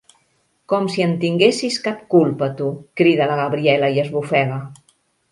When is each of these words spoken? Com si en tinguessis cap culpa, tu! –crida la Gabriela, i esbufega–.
Com 0.71 0.85
si 0.93 1.03
en 1.07 1.11
tinguessis 1.23 1.75
cap 1.87 1.99
culpa, 2.13 2.49
tu! 2.61 2.69
–crida 3.01 3.27
la 3.33 3.35
Gabriela, 3.41 3.91
i 3.99 4.03
esbufega–. 4.05 4.57